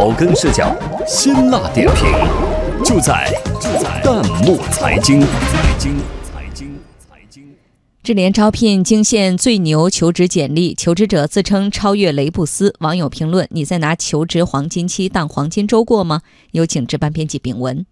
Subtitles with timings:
[0.00, 0.74] 草根视角，
[1.06, 2.06] 辛辣点评，
[2.82, 5.20] 就在就在弹幕财经。
[5.20, 7.44] 财经财经财经。
[8.02, 12.74] 智联招聘惊现最牛求职简历，求职者自称超越雷布斯。
[12.80, 16.22] 网友评论：你在拿求职黄金期当黄金周过吗？
[16.52, 17.84] 有请值班编辑炳文。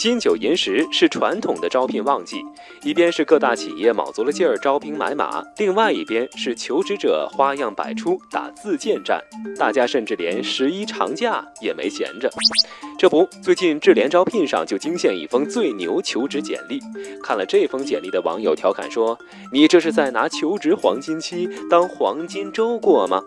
[0.00, 2.42] 金九银十是传统的招聘旺季，
[2.82, 9.22] 一边是各大企业卯足了劲儿招兵买马，另外一边是求职者花样百出打自荐战，
[9.58, 12.30] 大家甚至连十一长假也没闲着。
[12.98, 16.80] 这不，最近智联招聘上就惊现一封最牛求职简历。
[17.22, 19.18] 看了这封简历的网友调侃说
[19.52, 23.22] ：“你这是在拿求职黄金期当黄金周过吗？”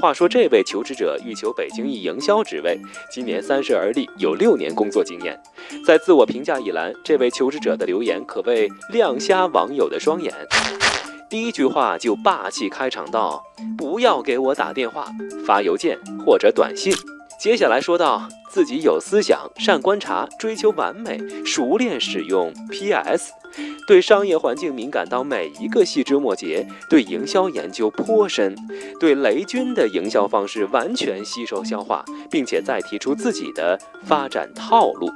[0.00, 2.78] 话说，这位求职者欲求北京一营销职位，
[3.10, 5.38] 今年三十而立，有六年工作经验。
[5.84, 10.32] 在自我评价一栏，这位求职者的留言可谓亮瞎网友的双眼。
[11.28, 13.42] 第一句话就霸气开场道
[13.76, 15.08] ：“不要给我打电话、
[15.44, 16.94] 发邮件或者短信。”
[17.38, 23.32] 接下来说到自己有思想、善观察、追求完美、熟练使用 PS。
[23.86, 28.56] 对商业环境敏感到每一个细枝末节，对营销研究颇深，
[28.98, 35.08] 对雷军的营销方式完全吸收消化，并且再提出自己的发展套路。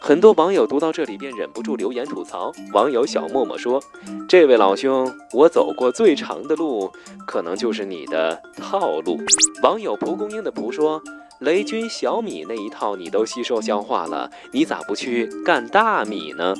[0.00, 2.52] 很多网友读到这里便忍不住留言吐槽。
[2.72, 3.80] 网友小默默说
[4.28, 6.90] ：“这位老兄，我走过最长的路，
[7.26, 9.18] 可能就是你的套路。”
[9.62, 11.02] 网友蒲公英的蒲说
[11.40, 16.54] ：“雷军小米那一套你都吸收消化了，你咋不去干大米呢？”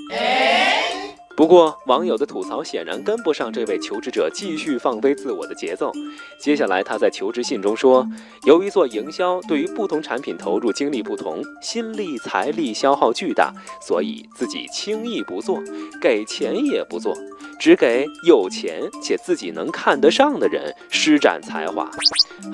[1.36, 5.92] 不过，网友的吐槽显然跟不上这位求职者继续放飞自我的节奏。
[6.40, 8.04] 接下来，他在求职信中说
[8.44, 15.62] ：“由于做营销，对于不同产品投入精力不同，心力财力消耗巨大，所以自己轻易不做，
[16.00, 17.16] 给钱也不做。”
[17.58, 21.90] 只给有钱且自己能看得上的人施展才华。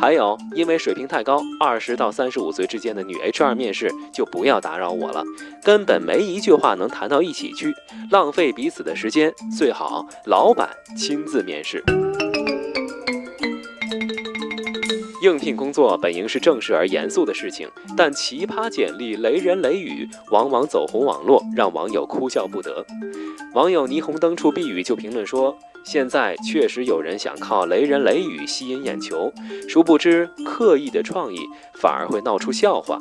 [0.00, 5.22] 还有，因为水平太高，二十到三十五岁之间的女 HR 面试就不要打扰我了，
[5.62, 7.72] 根本没一句话能谈到一起去，
[8.10, 9.32] 浪费彼此的时间。
[9.56, 11.82] 最好老板亲自面试。
[15.24, 22.84] 应聘工作本应是正式而严肃的事情，但奇葩简历雷人雷语，往往走红网络，让网友哭笑不得。
[23.54, 29.32] 网友霓虹灯处避雨就评论说：“现在确实有人想靠雷人雷语吸引眼球，
[29.66, 31.38] 殊不知刻意的创意
[31.72, 32.98] 反而会闹出笑话。”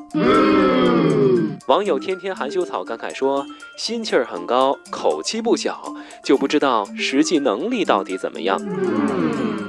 [1.67, 3.45] 网友天天含羞草感慨说
[3.77, 8.57] ：“心气儿很高，口气不小，就不知道实际能力到底怎么样。”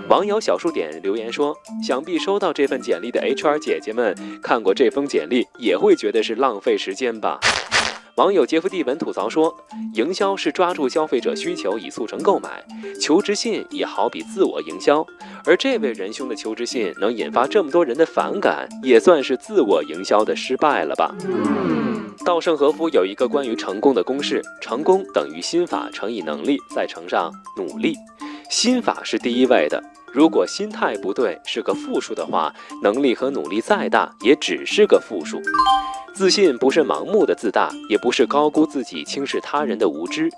[0.08, 7.40] 网友小数点留言说：“想必收到这份简历的 HR 姐姐们看过这封简历，也会觉得是浪费时间吧。”
[8.16, 9.56] 网友杰夫蒂文吐槽说
[9.94, 12.62] ：“营销是抓住消费者需求以促成购买，
[13.00, 15.04] 求职信也好比自我营销，
[15.46, 21.14] 而这位仁兄的求职信能引发这么多人的反感，也算是自我营销的失败了吧。”
[22.24, 27.96] 稻盛和夫有一个关于成功的公式：成功等于心法乘以能力再乘上努力。
[28.50, 29.82] 心法是第一位的，
[30.14, 35.42] 如果心态不对，是个负数的话，能力和努力再大，也只是个负数。
[36.14, 40.30] 自信不是盲目的自大，也不是高估自己、轻视他人的无知。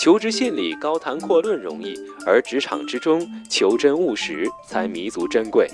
[0.00, 1.94] 求职信里高谈阔论容易，
[2.24, 5.68] 而职场之中求真务实才弥足珍贵。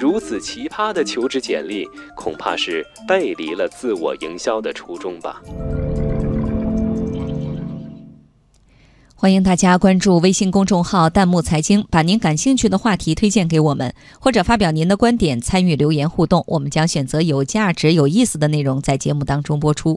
[0.00, 1.86] 如此奇葩的求职简历，
[2.16, 5.42] 恐怕是背离了自我营销的初衷吧。
[9.24, 16.44] 欢迎大家关注微信公众号“弹幕财经”，把您感兴趣的话题推荐给我们，或者发表您的观点，参与留言互动。
[16.46, 19.92] 我们将选择有价值、有意思的内容在节目当中播出。